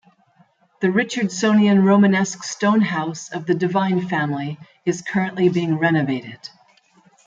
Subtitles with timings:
[0.79, 6.49] The Richardsonian Romanesque stone house of the Devine family is currently being renovated.